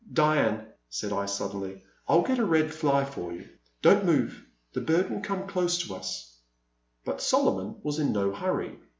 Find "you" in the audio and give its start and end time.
3.33-3.47